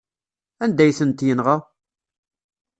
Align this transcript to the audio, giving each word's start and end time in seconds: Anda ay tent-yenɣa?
Anda 0.63 0.81
ay 0.85 0.93
tent-yenɣa? 0.97 1.57